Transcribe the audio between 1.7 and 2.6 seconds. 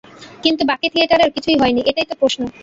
নি এটাই তো প্রশ্ন।